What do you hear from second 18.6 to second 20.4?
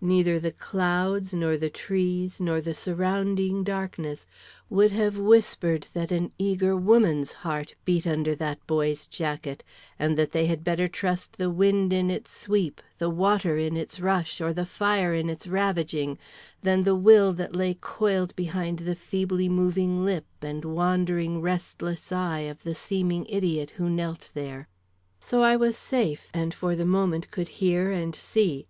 the feebly moving lip